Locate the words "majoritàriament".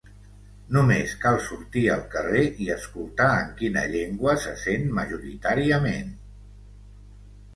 5.01-6.11